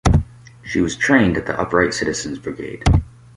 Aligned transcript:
She 0.63 0.81
was 0.81 0.95
trained 0.97 1.37
at 1.37 1.45
the 1.45 1.59
Upright 1.61 1.93
Citizens 1.93 2.39
Brigade. 2.39 2.83